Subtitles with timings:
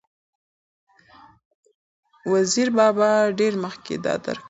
[2.33, 4.39] وزیر بابا ډېر مخکې دا درک کړې وه،